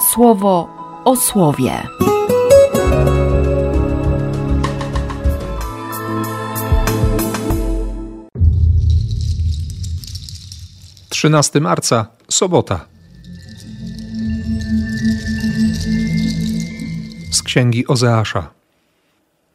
słowo 0.00 0.68
o 1.04 1.16
słowie. 1.16 1.82
13 11.18 11.60
marca, 11.60 12.06
sobota. 12.30 12.86
Z 17.30 17.42
księgi 17.42 17.86
Ozeasza. 17.86 18.50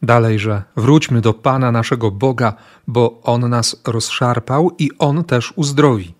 Dalejże 0.01 0.63
wróćmy 0.75 1.21
do 1.21 1.33
Pana 1.33 1.71
naszego 1.71 2.11
Boga, 2.11 2.53
bo 2.87 3.21
On 3.23 3.49
nas 3.49 3.81
rozszarpał 3.87 4.71
i 4.79 4.89
On 4.99 5.23
też 5.23 5.53
uzdrowi. 5.55 6.13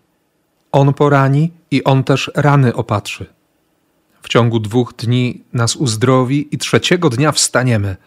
On 0.71 0.94
porani 0.94 1.52
i 1.71 1.84
On 1.84 2.04
też 2.04 2.32
rany 2.36 2.76
opatrzy. 2.76 3.43
W 4.23 4.30
ciągu 4.30 4.59
dwóch 4.59 4.94
dni 4.94 5.44
nas 5.54 5.76
uzdrowi 5.76 6.48
i 6.52 6.58
trzeciego 6.58 7.09
dnia 7.09 7.32
wstaniemy, 7.32 7.98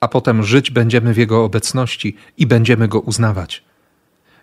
a 0.00 0.08
potem 0.08 0.42
żyć 0.42 0.70
będziemy 0.70 1.14
w 1.14 1.16
Jego 1.16 1.44
obecności 1.44 2.16
i 2.38 2.46
będziemy 2.46 2.88
Go 2.88 3.00
uznawać. 3.00 3.64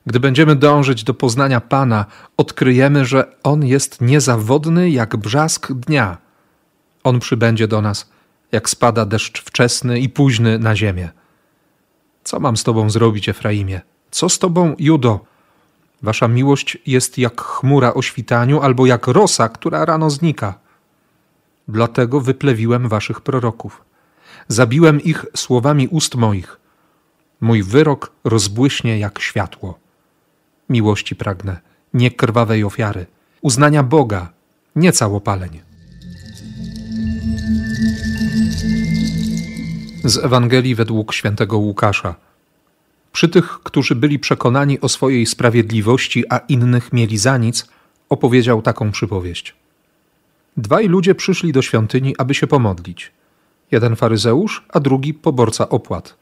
Gdy 0.05 0.19
będziemy 0.19 0.55
dążyć 0.55 1.03
do 1.03 1.13
poznania 1.13 1.61
Pana, 1.61 2.05
odkryjemy, 2.37 3.05
że 3.05 3.35
On 3.43 3.65
jest 3.65 4.01
niezawodny 4.01 4.89
jak 4.89 5.17
brzask 5.17 5.71
dnia. 5.71 6.17
On 7.03 7.19
przybędzie 7.19 7.67
do 7.67 7.81
nas, 7.81 8.09
jak 8.51 8.69
spada 8.69 9.05
deszcz 9.05 9.41
wczesny 9.41 9.99
i 9.99 10.09
późny 10.09 10.59
na 10.59 10.75
ziemię. 10.75 11.09
Co 12.23 12.39
mam 12.39 12.57
z 12.57 12.63
Tobą 12.63 12.89
zrobić, 12.89 13.29
Efraimie? 13.29 13.81
Co 14.11 14.29
z 14.29 14.39
Tobą, 14.39 14.75
Judo? 14.79 15.19
Wasza 16.01 16.27
miłość 16.27 16.77
jest 16.85 17.17
jak 17.17 17.41
chmura 17.41 17.93
o 17.93 18.01
świtaniu 18.01 18.61
albo 18.61 18.85
jak 18.85 19.07
rosa, 19.07 19.49
która 19.49 19.85
rano 19.85 20.09
znika. 20.09 20.68
Dlatego 21.69 22.21
wyplewiłem 22.21 22.89
Waszych 22.89 23.21
proroków. 23.21 23.81
Zabiłem 24.47 25.01
ich 25.01 25.25
słowami 25.35 25.87
ust 25.87 26.15
moich. 26.15 26.59
Mój 27.41 27.63
wyrok 27.63 28.11
rozbłyśnie 28.23 28.99
jak 28.99 29.19
światło 29.19 29.79
miłości 30.69 31.15
pragnę, 31.15 31.59
nie 31.93 32.11
krwawej 32.11 32.63
ofiary, 32.63 33.05
uznania 33.41 33.83
Boga, 33.83 34.29
nie 34.75 34.91
całopaleń. 34.91 35.61
Z 40.03 40.17
Ewangelii 40.17 40.75
według 40.75 41.13
świętego 41.13 41.57
Łukasza. 41.57 42.15
Przy 43.11 43.29
tych, 43.29 43.59
którzy 43.63 43.95
byli 43.95 44.19
przekonani 44.19 44.81
o 44.81 44.89
swojej 44.89 45.25
sprawiedliwości, 45.25 46.23
a 46.29 46.37
innych 46.37 46.93
mieli 46.93 47.17
za 47.17 47.37
nic, 47.37 47.67
opowiedział 48.09 48.61
taką 48.61 48.91
przypowieść. 48.91 49.58
Dwaj 50.59 50.87
ludzie 50.87 51.15
przyszli 51.15 51.51
do 51.51 51.61
świątyni, 51.61 52.15
aby 52.17 52.33
się 52.33 52.47
pomodlić. 52.47 53.11
Jeden 53.71 53.95
faryzeusz, 53.95 54.65
a 54.69 54.79
drugi 54.79 55.13
poborca 55.13 55.69
opłat. 55.69 56.15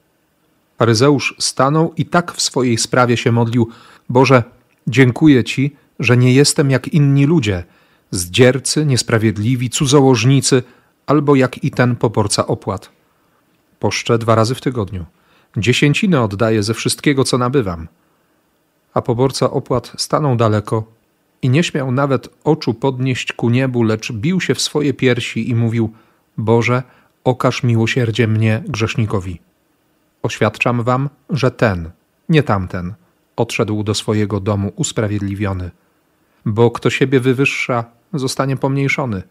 Faryzeusz 0.77 1.35
stanął 1.39 1.93
i 1.97 2.05
tak 2.05 2.31
w 2.31 2.41
swojej 2.41 2.77
sprawie 2.77 3.17
się 3.17 3.31
modlił: 3.31 3.69
Boże, 4.09 4.43
dziękuję 4.87 5.43
Ci, 5.43 5.75
że 5.99 6.17
nie 6.17 6.33
jestem 6.33 6.71
jak 6.71 6.87
inni 6.87 7.25
ludzie, 7.25 7.63
zdziercy, 8.11 8.85
niesprawiedliwi, 8.85 9.69
cudzołożnicy, 9.69 10.63
albo 11.05 11.35
jak 11.35 11.63
i 11.63 11.71
ten 11.71 11.95
poborca 11.95 12.47
opłat. 12.47 12.89
Poszczę 13.79 14.17
dwa 14.17 14.35
razy 14.35 14.55
w 14.55 14.61
tygodniu. 14.61 15.05
Dziesięciny 15.57 16.21
oddaję 16.21 16.63
ze 16.63 16.73
wszystkiego, 16.73 17.23
co 17.23 17.37
nabywam. 17.37 17.87
A 18.93 19.01
poborca 19.01 19.51
opłat 19.51 19.93
stanął 19.97 20.35
daleko 20.35 20.96
i 21.41 21.49
nie 21.49 21.63
śmiał 21.63 21.91
nawet 21.91 22.29
oczu 22.43 22.73
podnieść 22.73 23.33
ku 23.33 23.49
niebu, 23.49 23.83
lecz 23.83 24.11
bił 24.11 24.41
się 24.41 24.55
w 24.55 24.61
swoje 24.61 24.93
piersi 24.93 25.49
i 25.49 25.55
mówił: 25.55 25.93
Boże, 26.37 26.83
okaż 27.23 27.63
miłosierdzie 27.63 28.27
mnie, 28.27 28.63
grzesznikowi. 28.67 29.39
Oświadczam 30.23 30.83
wam, 30.83 31.09
że 31.29 31.51
ten, 31.51 31.89
nie 32.29 32.43
tamten, 32.43 32.93
odszedł 33.35 33.83
do 33.83 33.93
swojego 33.93 34.39
domu 34.39 34.71
usprawiedliwiony. 34.75 35.71
Bo 36.45 36.71
kto 36.71 36.89
siebie 36.89 37.19
wywyższa, 37.19 37.85
zostanie 38.13 38.57
pomniejszony, 38.57 39.23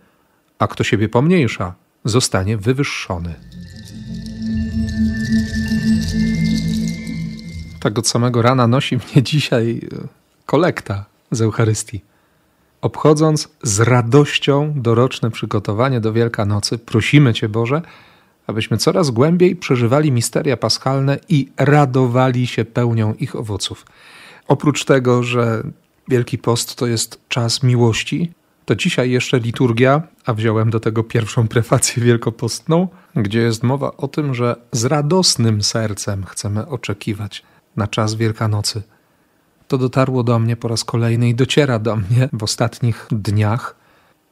a 0.59 0.67
kto 0.67 0.85
siebie 0.85 1.09
pomniejsza, 1.09 1.75
zostanie 2.05 2.57
wywyższony. 2.57 3.35
Tak 7.81 7.99
od 7.99 8.09
samego 8.09 8.43
rana 8.43 8.67
nosi 8.67 8.97
mnie 8.97 9.23
dzisiaj 9.33 9.81
e, 9.93 10.09
kolekta 10.47 11.05
z 11.31 11.41
Eucharystii. 11.41 12.01
Obchodząc 12.81 13.49
z 13.63 13.81
radością 13.81 14.73
doroczne 14.77 15.31
przygotowanie 15.31 16.01
do 16.01 16.13
Wielkanocy, 16.13 16.79
prosimy 16.79 17.35
Cię 17.35 17.49
Boże, 17.49 17.83
abyśmy 18.47 18.77
coraz 18.79 19.11
głębiej 19.11 19.57
przeżywali 19.57 20.13
misteria 20.13 20.57
paschalne 20.57 21.19
i 21.29 21.53
radowali 21.57 22.47
się 22.47 22.65
pełnią 22.65 23.15
ich 23.15 23.37
owoców. 23.37 23.87
Oprócz 24.49 24.85
tego, 24.85 25.23
że 25.23 25.63
Wielki 26.09 26.39
Post 26.39 26.77
to 26.77 26.87
jest 26.87 27.21
czas 27.29 27.63
miłości, 27.63 28.33
to 28.65 28.77
dzisiaj 28.77 29.11
jeszcze 29.11 29.39
liturgia, 29.39 30.03
a 30.25 30.35
wziąłem 30.35 30.71
do 30.71 30.81
tego 30.81 31.05
pierwszą 31.05 31.49
prefację 31.49 32.03
wielkopostną, 32.03 32.89
gdzie 33.17 33.41
jest 33.41 33.63
mowa 33.63 33.97
o 33.97 34.09
tym, 34.09 34.35
że 34.35 34.57
z 34.73 34.85
radosnym 34.85 35.63
sercem 35.63 36.25
chcemy 36.25 36.67
oczekiwać 36.67 37.43
na 37.77 37.89
czas 37.89 38.15
Wielkanocy. 38.15 38.83
To 39.69 39.79
dotarło 39.79 40.23
do 40.23 40.39
mnie 40.39 40.57
po 40.57 40.69
raz 40.69 40.85
kolejny 40.85 41.29
i 41.29 41.35
dociera 41.35 41.79
do 41.79 41.97
mnie 41.97 42.29
w 42.33 42.43
ostatnich 42.43 43.07
dniach, 43.11 43.77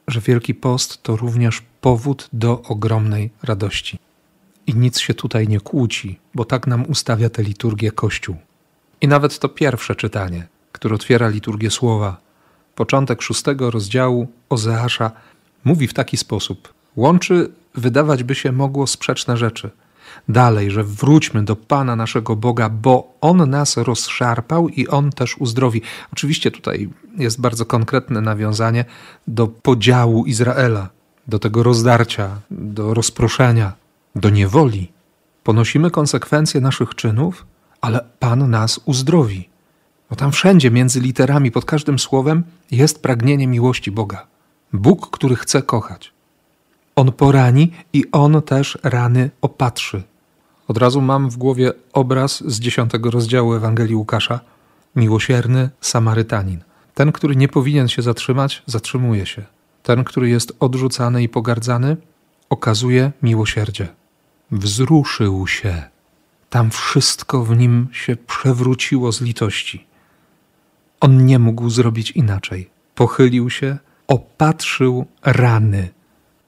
że 0.09 0.21
Wielki 0.21 0.55
Post 0.55 1.03
to 1.03 1.17
również 1.17 1.63
powód 1.81 2.29
do 2.33 2.63
ogromnej 2.63 3.31
radości. 3.43 3.99
I 4.67 4.75
nic 4.75 4.99
się 4.99 5.15
tutaj 5.15 5.49
nie 5.49 5.61
kłóci, 5.61 6.19
bo 6.35 6.45
tak 6.45 6.67
nam 6.67 6.85
ustawia 6.89 7.31
tę 7.31 7.43
liturgię 7.43 7.93
Kościół. 7.93 8.37
I 9.01 9.09
nawet 9.09 9.39
to 9.39 9.49
pierwsze 9.49 9.95
czytanie, 9.95 10.47
które 10.73 10.95
otwiera 10.95 11.29
liturgię 11.29 11.71
słowa, 11.71 12.17
początek 12.75 13.23
szóstego 13.23 13.71
rozdziału 13.71 14.29
Ozeasza, 14.49 15.11
mówi 15.65 15.89
w 15.89 15.95
taki 15.95 16.17
sposób: 16.17 16.75
łączy, 16.97 17.53
wydawać 17.75 18.23
by 18.23 18.35
się 18.35 18.53
mogło, 18.53 18.87
sprzeczne 18.87 19.37
rzeczy. 19.37 19.71
Dalej, 20.29 20.71
że 20.71 20.85
wróćmy 20.85 21.43
do 21.43 21.57
Pana 21.57 21.97
naszego 21.97 22.37
Boga, 22.37 22.69
bo 22.69 23.15
On 23.21 23.51
nas 23.51 23.77
rozszarpał 23.77 24.69
i 24.69 24.89
On 24.89 25.11
też 25.11 25.39
uzdrowi. 25.39 25.83
Oczywiście 26.13 26.51
tutaj 26.51 26.91
jest 27.19 27.41
bardzo 27.41 27.67
konkretne 27.67 28.21
nawiązanie 28.21 28.85
do 29.29 29.47
podziału 29.47 30.25
Izraela, 30.25 30.89
do 31.29 31.39
tego 31.39 31.63
rozdarcia, 31.63 32.41
do 32.51 32.95
rozproszenia, 32.95 33.73
do 34.15 34.31
niewoli. 34.31 34.93
Ponosimy 35.45 35.91
konsekwencje 35.91 36.61
naszych 36.61 36.95
czynów, 36.95 37.47
ale 37.81 38.05
Pan 38.19 38.51
nas 38.51 38.81
uzdrowi. 38.85 39.49
Bo 40.11 40.17
tam 40.17 40.33
wszędzie 40.33 40.71
między 40.71 41.01
literami, 41.01 41.51
pod 41.51 41.65
każdym 41.65 41.99
słowem 41.99 42.45
jest 42.71 43.03
pragnienie 43.03 43.47
miłości 43.47 43.91
Boga. 43.91 44.27
Bóg, 44.73 45.11
który 45.11 45.37
chce 45.37 45.63
kochać. 45.63 46.14
On 46.97 47.13
porani 47.13 47.73
i 47.93 48.05
on 48.13 48.43
też 48.43 48.79
rany 48.83 49.31
opatrzy. 49.41 50.03
Od 50.69 50.79
razu 50.79 51.01
mam 51.01 51.31
w 51.31 51.37
głowie 51.37 51.73
obraz 51.93 52.43
z 52.47 52.61
dziesiątego 52.61 53.11
rozdziału 53.11 53.55
Ewangelii 53.55 53.97
Łukasza. 53.97 54.41
Miłosierny 54.97 55.71
Samarytanin. 55.81 56.63
Ten, 56.95 57.13
który 57.13 57.37
nie 57.37 57.49
powinien 57.49 57.89
się 57.89 58.03
zatrzymać, 58.03 58.63
zatrzymuje 58.67 59.27
się. 59.27 59.43
Ten, 59.83 60.05
który 60.05 60.29
jest 60.29 60.53
odrzucany 60.61 61.23
i 61.23 61.29
pogardzany, 61.29 61.97
okazuje 62.51 63.13
miłosierdzie. 63.23 63.89
Wzruszył 64.51 65.47
się. 65.47 65.83
Tam 66.51 66.71
wszystko 66.71 67.45
w 67.45 67.57
nim 67.57 67.89
się 67.93 68.17
przewróciło 68.17 69.13
z 69.13 69.21
litości. 69.21 69.87
On 71.01 71.27
nie 71.27 71.39
mógł 71.39 71.71
zrobić 71.71 72.11
inaczej. 72.11 72.71
Pochylił 72.95 73.51
się, 73.51 73.79
opatrzył 74.07 75.07
rany, 75.23 75.89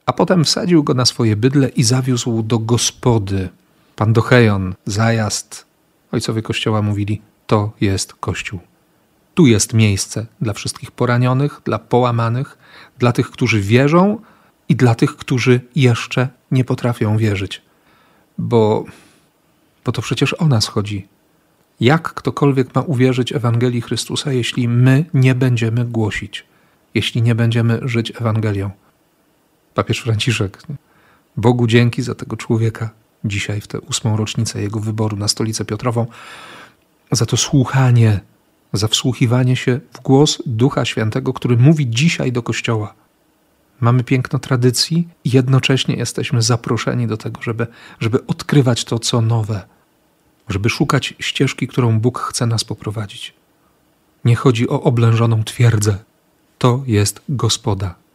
a 0.06 0.12
potem 0.12 0.44
wsadził 0.44 0.84
go 0.84 0.94
na 0.94 1.04
swoje 1.04 1.36
bydle 1.36 1.68
i 1.68 1.82
zawiózł 1.82 2.42
do 2.42 2.58
gospody. 2.58 3.48
Pan 3.96 4.12
Dochejon, 4.12 4.74
zajazd. 4.84 5.66
Ojcowie 6.12 6.42
Kościoła 6.42 6.82
mówili, 6.82 7.22
to 7.46 7.72
jest 7.80 8.14
Kościół. 8.14 8.60
Tu 9.34 9.46
jest 9.46 9.74
miejsce 9.74 10.26
dla 10.40 10.52
wszystkich 10.52 10.90
poranionych, 10.90 11.60
dla 11.64 11.78
połamanych, 11.78 12.58
dla 12.98 13.12
tych, 13.12 13.30
którzy 13.30 13.60
wierzą 13.60 14.20
i 14.68 14.76
dla 14.76 14.94
tych, 14.94 15.16
którzy 15.16 15.60
jeszcze 15.74 16.28
nie 16.50 16.64
potrafią 16.64 17.16
wierzyć. 17.16 17.62
Bo, 18.38 18.84
bo 19.84 19.92
to 19.92 20.02
przecież 20.02 20.34
o 20.34 20.46
nas 20.46 20.66
chodzi. 20.66 21.08
Jak 21.80 22.14
ktokolwiek 22.14 22.74
ma 22.74 22.80
uwierzyć 22.80 23.32
Ewangelii 23.32 23.80
Chrystusa, 23.80 24.32
jeśli 24.32 24.68
my 24.68 25.04
nie 25.14 25.34
będziemy 25.34 25.84
głosić, 25.84 26.44
jeśli 26.94 27.22
nie 27.22 27.34
będziemy 27.34 27.80
żyć 27.82 28.12
Ewangelią? 28.20 28.70
Papież 29.76 30.00
Franciszek. 30.00 30.62
Bogu 31.36 31.66
dzięki 31.66 32.02
za 32.02 32.14
tego 32.14 32.36
człowieka 32.36 32.90
dzisiaj, 33.24 33.60
w 33.60 33.66
tę 33.66 33.80
ósmą 33.80 34.16
rocznicę 34.16 34.62
jego 34.62 34.80
wyboru 34.80 35.16
na 35.16 35.28
stolicę 35.28 35.64
Piotrową, 35.64 36.06
za 37.12 37.26
to 37.26 37.36
słuchanie, 37.36 38.20
za 38.72 38.88
wsłuchiwanie 38.88 39.56
się 39.56 39.80
w 39.92 40.00
głos 40.00 40.42
Ducha 40.46 40.84
Świętego, 40.84 41.32
który 41.32 41.56
mówi 41.56 41.90
dzisiaj 41.90 42.32
do 42.32 42.42
Kościoła. 42.42 42.94
mamy 43.80 44.04
piękno 44.04 44.38
tradycji 44.38 45.08
i 45.24 45.30
jednocześnie 45.30 45.96
jesteśmy 45.96 46.42
zaproszeni 46.42 47.06
do 47.06 47.16
tego, 47.16 47.42
żeby, 47.42 47.66
żeby 48.00 48.26
odkrywać 48.26 48.84
to, 48.84 48.98
co 48.98 49.20
nowe, 49.20 49.66
żeby 50.48 50.70
szukać 50.70 51.14
ścieżki, 51.18 51.68
którą 51.68 52.00
Bóg 52.00 52.18
chce 52.18 52.46
nas 52.46 52.64
poprowadzić. 52.64 53.34
Nie 54.24 54.36
chodzi 54.36 54.68
o 54.68 54.82
oblężoną 54.82 55.44
twierdzę. 55.44 55.98
To 56.58 56.82
jest 56.86 57.22
gospoda. 57.28 58.05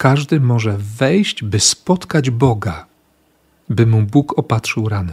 Każdy 0.00 0.40
może 0.40 0.76
wejść, 0.78 1.44
by 1.44 1.60
spotkać 1.60 2.30
Boga, 2.30 2.86
by 3.68 3.86
mu 3.86 4.02
Bóg 4.02 4.38
opatrzył 4.38 4.88
rany. 4.88 5.12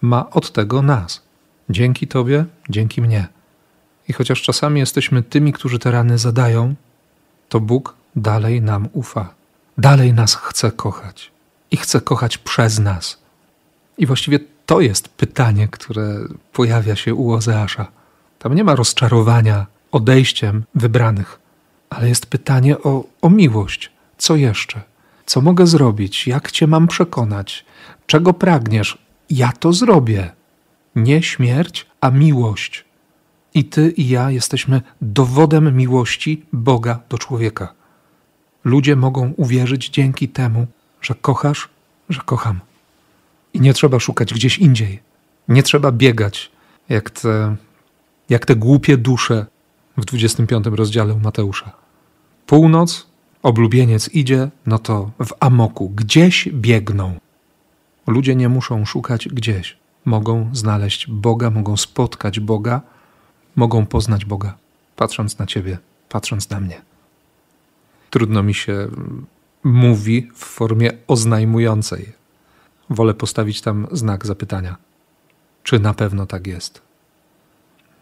Ma 0.00 0.30
od 0.30 0.52
tego 0.52 0.82
nas. 0.82 1.22
Dzięki 1.70 2.06
Tobie, 2.08 2.44
dzięki 2.70 3.02
mnie. 3.02 3.28
I 4.08 4.12
chociaż 4.12 4.42
czasami 4.42 4.80
jesteśmy 4.80 5.22
tymi, 5.22 5.52
którzy 5.52 5.78
te 5.78 5.90
rany 5.90 6.18
zadają, 6.18 6.74
to 7.48 7.60
Bóg 7.60 7.94
dalej 8.16 8.62
nam 8.62 8.88
ufa. 8.92 9.34
Dalej 9.78 10.12
nas 10.12 10.34
chce 10.34 10.72
kochać. 10.72 11.30
I 11.70 11.76
chce 11.76 12.00
kochać 12.00 12.38
przez 12.38 12.78
nas. 12.78 13.18
I 13.98 14.06
właściwie 14.06 14.38
to 14.66 14.80
jest 14.80 15.08
pytanie, 15.08 15.68
które 15.68 16.18
pojawia 16.52 16.96
się 16.96 17.14
u 17.14 17.32
Ozeasza. 17.32 17.86
Tam 18.38 18.54
nie 18.54 18.64
ma 18.64 18.74
rozczarowania 18.74 19.66
odejściem 19.92 20.64
wybranych, 20.74 21.38
ale 21.90 22.08
jest 22.08 22.26
pytanie 22.26 22.78
o, 22.78 23.04
o 23.22 23.30
miłość. 23.30 23.90
Co 24.20 24.36
jeszcze? 24.36 24.80
Co 25.26 25.40
mogę 25.40 25.66
zrobić? 25.66 26.26
Jak 26.26 26.50
cię 26.50 26.66
mam 26.66 26.88
przekonać? 26.88 27.64
Czego 28.06 28.34
pragniesz? 28.34 28.98
Ja 29.30 29.52
to 29.52 29.72
zrobię. 29.72 30.32
Nie 30.96 31.22
śmierć, 31.22 31.86
a 32.00 32.10
miłość. 32.10 32.84
I 33.54 33.64
ty 33.64 33.90
i 33.90 34.08
ja 34.08 34.30
jesteśmy 34.30 34.82
dowodem 35.02 35.76
miłości 35.76 36.46
Boga 36.52 37.00
do 37.08 37.18
człowieka. 37.18 37.74
Ludzie 38.64 38.96
mogą 38.96 39.32
uwierzyć 39.36 39.88
dzięki 39.88 40.28
temu, 40.28 40.66
że 41.00 41.14
kochasz, 41.14 41.68
że 42.08 42.20
kocham. 42.24 42.60
I 43.54 43.60
nie 43.60 43.74
trzeba 43.74 44.00
szukać 44.00 44.34
gdzieś 44.34 44.58
indziej. 44.58 45.00
Nie 45.48 45.62
trzeba 45.62 45.92
biegać, 45.92 46.50
jak 46.88 47.10
te, 47.10 47.56
jak 48.28 48.46
te 48.46 48.56
głupie 48.56 48.96
dusze 48.96 49.46
w 49.96 50.04
25 50.04 50.66
rozdziale 50.66 51.14
u 51.14 51.18
Mateusza. 51.18 51.72
Północ, 52.46 53.09
oblubieniec 53.42 54.08
idzie, 54.08 54.50
no 54.66 54.78
to 54.78 55.10
w 55.24 55.32
amoku, 55.40 55.88
gdzieś 55.88 56.48
biegną. 56.52 57.14
Ludzie 58.06 58.36
nie 58.36 58.48
muszą 58.48 58.84
szukać 58.84 59.28
gdzieś. 59.28 59.76
Mogą 60.04 60.50
znaleźć 60.52 61.06
Boga, 61.06 61.50
mogą 61.50 61.76
spotkać 61.76 62.40
Boga, 62.40 62.80
mogą 63.56 63.86
poznać 63.86 64.24
Boga, 64.24 64.56
patrząc 64.96 65.38
na 65.38 65.46
Ciebie, 65.46 65.78
patrząc 66.08 66.50
na 66.50 66.60
mnie. 66.60 66.80
Trudno 68.10 68.42
mi 68.42 68.54
się 68.54 68.88
mówi 69.64 70.28
w 70.34 70.44
formie 70.44 70.90
oznajmującej. 71.06 72.12
Wolę 72.90 73.14
postawić 73.14 73.60
tam 73.60 73.86
znak 73.92 74.26
zapytania. 74.26 74.76
Czy 75.62 75.78
na 75.78 75.94
pewno 75.94 76.26
tak 76.26 76.46
jest? 76.46 76.82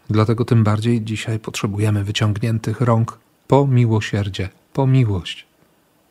Dlatego 0.09 0.45
tym 0.45 0.63
bardziej 0.63 1.01
dzisiaj 1.01 1.39
potrzebujemy 1.39 2.03
wyciągniętych 2.03 2.81
rąk 2.81 3.19
po 3.47 3.67
miłosierdzie, 3.67 4.49
po 4.79 4.87
miłość. 4.87 5.45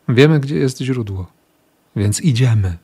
Wiemy, 0.08 0.40
gdzie 0.40 0.56
jest 0.56 0.78
źródło, 0.78 1.26
więc 1.96 2.20
idziemy. 2.20 2.76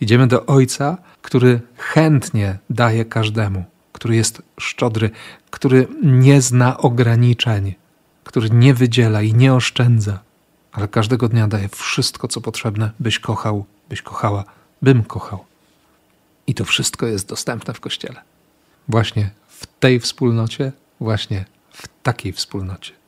Idziemy 0.00 0.26
do 0.26 0.46
Ojca, 0.46 0.98
który 1.22 1.60
chętnie 1.76 2.58
daje 2.70 3.04
każdemu, 3.04 3.64
który 3.92 4.16
jest 4.16 4.42
szczodry, 4.58 5.10
który 5.50 5.88
nie 6.02 6.42
zna 6.42 6.78
ograniczeń, 6.78 7.74
który 8.24 8.50
nie 8.50 8.74
wydziela 8.74 9.22
i 9.22 9.34
nie 9.34 9.54
oszczędza, 9.54 10.18
ale 10.72 10.88
każdego 10.88 11.28
dnia 11.28 11.48
daje 11.48 11.68
wszystko, 11.68 12.28
co 12.28 12.40
potrzebne, 12.40 12.90
byś 13.00 13.18
kochał, 13.18 13.64
byś 13.88 14.02
kochała, 14.02 14.44
bym 14.82 15.04
kochał. 15.04 15.44
I 16.46 16.54
to 16.54 16.64
wszystko 16.64 17.06
jest 17.06 17.28
dostępne 17.28 17.74
w 17.74 17.80
Kościele. 17.80 18.22
Właśnie 18.88 19.30
w 19.48 19.66
tej 19.66 20.00
wspólnocie, 20.00 20.72
właśnie 21.00 21.44
w 21.72 21.88
takiej 22.02 22.32
wspólnocie. 22.32 23.00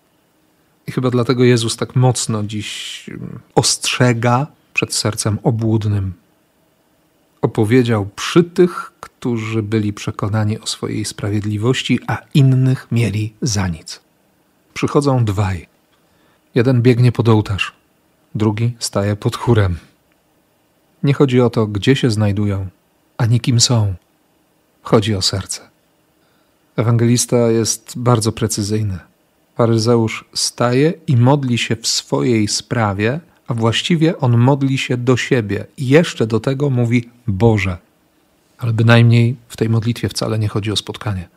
I 0.86 0.92
chyba 0.92 1.10
dlatego 1.10 1.44
Jezus 1.44 1.76
tak 1.76 1.96
mocno 1.96 2.42
dziś 2.42 3.04
mm, 3.08 3.38
ostrzega 3.54 4.46
przed 4.74 4.94
sercem 4.94 5.38
obłudnym. 5.42 6.12
Opowiedział 7.42 8.06
przy 8.16 8.44
tych, 8.44 8.92
którzy 9.00 9.62
byli 9.62 9.92
przekonani 9.92 10.58
o 10.58 10.66
swojej 10.66 11.04
sprawiedliwości, 11.04 12.00
a 12.06 12.18
innych 12.34 12.86
mieli 12.92 13.34
za 13.42 13.68
nic. 13.68 14.00
Przychodzą 14.74 15.24
dwaj. 15.24 15.66
Jeden 16.54 16.82
biegnie 16.82 17.12
pod 17.12 17.28
ołtarz, 17.28 17.72
drugi 18.34 18.76
staje 18.78 19.16
pod 19.16 19.36
chórem. 19.36 19.76
Nie 21.02 21.14
chodzi 21.14 21.40
o 21.40 21.50
to, 21.50 21.66
gdzie 21.66 21.96
się 21.96 22.10
znajdują, 22.10 22.68
ani 23.18 23.40
kim 23.40 23.60
są. 23.60 23.94
Chodzi 24.82 25.14
o 25.14 25.22
serce. 25.22 25.60
Ewangelista 26.76 27.36
jest 27.36 27.92
bardzo 27.96 28.32
precyzyjny. 28.32 28.98
Faryzeusz 29.54 30.24
staje 30.34 30.92
i 31.06 31.16
modli 31.16 31.58
się 31.58 31.76
w 31.76 31.86
swojej 31.86 32.48
sprawie, 32.48 33.20
a 33.46 33.54
właściwie 33.54 34.18
on 34.18 34.38
modli 34.38 34.78
się 34.78 34.96
do 34.96 35.16
siebie 35.16 35.66
i 35.76 35.88
jeszcze 35.88 36.26
do 36.26 36.40
tego 36.40 36.70
mówi 36.70 37.10
Boże. 37.26 37.78
Ale 38.58 38.72
bynajmniej 38.72 39.36
w 39.48 39.56
tej 39.56 39.68
modlitwie 39.68 40.08
wcale 40.08 40.38
nie 40.38 40.48
chodzi 40.48 40.72
o 40.72 40.76
spotkanie. 40.76 41.28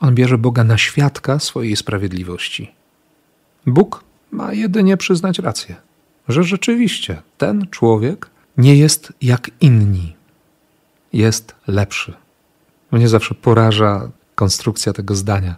On 0.00 0.14
bierze 0.14 0.38
Boga 0.38 0.64
na 0.64 0.78
świadka 0.78 1.38
swojej 1.38 1.76
sprawiedliwości. 1.76 2.70
Bóg 3.66 4.04
ma 4.30 4.52
jedynie 4.52 4.96
przyznać 4.96 5.38
rację, 5.38 5.76
że 6.28 6.42
rzeczywiście 6.42 7.22
ten 7.38 7.66
człowiek 7.70 8.30
nie 8.56 8.76
jest 8.76 9.12
jak 9.22 9.50
inni, 9.60 10.16
jest 11.12 11.54
lepszy. 11.66 12.14
Mnie 12.90 13.08
zawsze 13.08 13.34
poraża 13.34 14.10
konstrukcja 14.34 14.92
tego 14.92 15.14
zdania. 15.14 15.56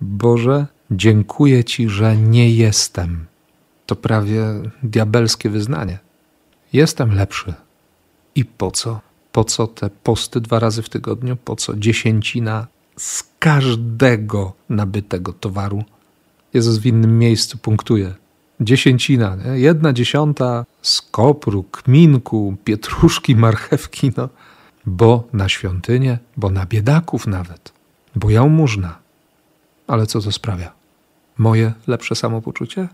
Boże, 0.00 0.66
dziękuję 0.90 1.64
Ci, 1.64 1.88
że 1.88 2.16
nie 2.16 2.50
jestem. 2.50 3.26
To 3.86 3.96
prawie 3.96 4.44
diabelskie 4.82 5.50
wyznanie. 5.50 5.98
Jestem 6.72 7.14
lepszy. 7.14 7.54
I 8.34 8.44
po 8.44 8.70
co? 8.70 9.00
Po 9.32 9.44
co 9.44 9.66
te 9.66 9.90
posty 9.90 10.40
dwa 10.40 10.58
razy 10.58 10.82
w 10.82 10.88
tygodniu? 10.88 11.36
Po 11.36 11.56
co 11.56 11.76
dziesięcina 11.76 12.66
z 12.96 13.24
każdego 13.38 14.52
nabytego 14.68 15.32
towaru? 15.32 15.84
Jezus 16.54 16.78
w 16.78 16.86
innym 16.86 17.18
miejscu 17.18 17.58
punktuje. 17.58 18.14
Dziesięcina, 18.60 19.36
nie? 19.36 19.60
jedna 19.60 19.92
dziesiąta 19.92 20.64
z 20.82 21.02
kopru, 21.02 21.62
kminku, 21.62 22.56
pietruszki, 22.64 23.36
marchewki, 23.36 24.12
no 24.16 24.28
bo 24.86 25.28
na 25.32 25.48
świątynię, 25.48 26.18
bo 26.36 26.50
na 26.50 26.66
biedaków 26.66 27.26
nawet, 27.26 27.72
bo 28.16 28.30
jałmużna. 28.30 28.98
Ale 29.86 30.06
co 30.06 30.20
to 30.20 30.32
sprawia? 30.32 30.79
Moje 31.40 31.72
lepsze 31.86 32.14
samopoczucie? 32.14 32.88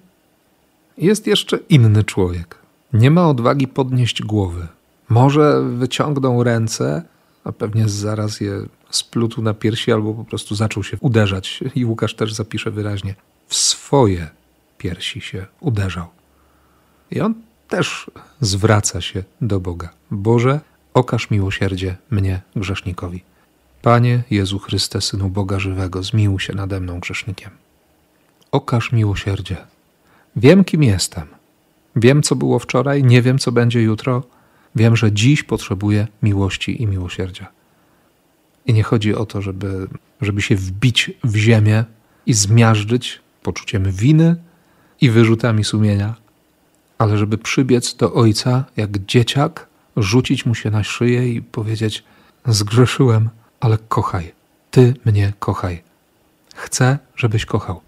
Jest 0.98 1.26
jeszcze 1.26 1.58
inny 1.68 2.04
człowiek. 2.04 2.58
Nie 2.92 3.10
ma 3.10 3.28
odwagi 3.28 3.68
podnieść 3.68 4.22
głowy. 4.22 4.66
Może 5.08 5.62
wyciągnął 5.62 6.44
ręce, 6.44 7.02
a 7.44 7.52
pewnie 7.52 7.88
zaraz 7.88 8.40
je 8.40 8.62
splutł 8.90 9.42
na 9.42 9.54
piersi 9.54 9.92
albo 9.92 10.14
po 10.14 10.24
prostu 10.24 10.54
zaczął 10.54 10.84
się 10.84 10.96
uderzać. 11.00 11.60
I 11.74 11.84
Łukasz 11.84 12.14
też 12.14 12.32
zapisze 12.34 12.70
wyraźnie. 12.70 13.14
W 13.46 13.54
swoje 13.54 14.30
piersi 14.78 15.20
się 15.20 15.46
uderzał. 15.60 16.06
I 17.10 17.20
on 17.20 17.34
też 17.68 18.10
zwraca 18.40 19.00
się 19.00 19.24
do 19.40 19.60
Boga. 19.60 19.88
Boże, 20.10 20.60
okaż 20.94 21.30
miłosierdzie 21.30 21.96
mnie, 22.10 22.40
grzesznikowi. 22.56 23.22
Panie 23.82 24.22
Jezu 24.30 24.58
Chryste, 24.58 25.00
Synu 25.00 25.28
Boga 25.28 25.58
żywego, 25.58 26.02
zmiłuj 26.02 26.40
się 26.40 26.54
nade 26.54 26.80
mną, 26.80 27.00
grzesznikiem. 27.00 27.50
Okaż 28.52 28.92
miłosierdzie. 28.92 29.56
Wiem, 30.36 30.64
kim 30.64 30.82
jestem. 30.82 31.26
Wiem, 31.96 32.22
co 32.22 32.36
było 32.36 32.58
wczoraj, 32.58 33.02
nie 33.02 33.22
wiem, 33.22 33.38
co 33.38 33.52
będzie 33.52 33.82
jutro. 33.82 34.22
Wiem, 34.74 34.96
że 34.96 35.12
dziś 35.12 35.42
potrzebuję 35.42 36.06
miłości 36.22 36.82
i 36.82 36.86
miłosierdzia. 36.86 37.46
I 38.66 38.72
nie 38.72 38.82
chodzi 38.82 39.14
o 39.14 39.26
to, 39.26 39.42
żeby, 39.42 39.88
żeby 40.20 40.42
się 40.42 40.56
wbić 40.56 41.10
w 41.24 41.36
ziemię 41.36 41.84
i 42.26 42.34
zmiażdżyć 42.34 43.20
poczuciem 43.42 43.92
winy 43.92 44.36
i 45.00 45.10
wyrzutami 45.10 45.64
sumienia, 45.64 46.14
ale 46.98 47.18
żeby 47.18 47.38
przybiec 47.38 47.94
do 47.94 48.14
Ojca 48.14 48.64
jak 48.76 48.98
dzieciak 48.98 49.66
rzucić 49.96 50.46
mu 50.46 50.54
się 50.54 50.70
na 50.70 50.84
szyję 50.84 51.32
i 51.32 51.42
powiedzieć: 51.42 52.04
Zgrzeszyłem, 52.46 53.28
ale 53.60 53.78
kochaj, 53.88 54.32
ty 54.70 54.94
mnie 55.04 55.32
kochaj. 55.38 55.82
Chcę, 56.54 56.98
żebyś 57.16 57.46
kochał. 57.46 57.80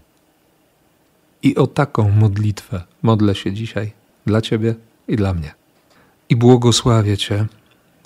I 1.43 1.55
o 1.55 1.67
taką 1.67 2.11
modlitwę 2.11 2.81
modlę 3.03 3.35
się 3.35 3.53
dzisiaj 3.53 3.91
dla 4.25 4.41
Ciebie 4.41 4.75
i 5.07 5.15
dla 5.15 5.33
mnie. 5.33 5.53
I 6.29 6.35
błogosławię 6.35 7.17
Cię, 7.17 7.45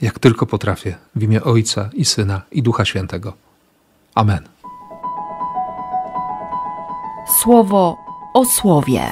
jak 0.01 0.19
tylko 0.19 0.45
potrafię, 0.45 0.95
w 1.15 1.23
imię 1.23 1.43
Ojca 1.43 1.89
i 1.93 2.05
Syna 2.05 2.41
i 2.51 2.63
Ducha 2.63 2.85
Świętego. 2.85 3.33
Amen. 4.15 4.43
Słowo 7.41 7.97
o 8.33 8.45
słowie. 8.45 9.11